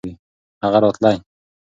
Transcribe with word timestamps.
هغه 0.63 0.77
راتلی. 0.83 1.17